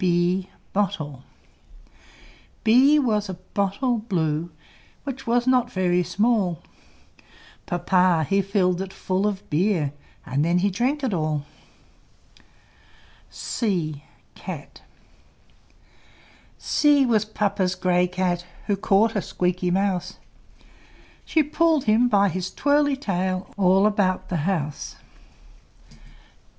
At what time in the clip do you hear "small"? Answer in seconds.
6.01-6.63